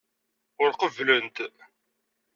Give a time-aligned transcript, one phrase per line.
[0.63, 1.37] Ur qebblent.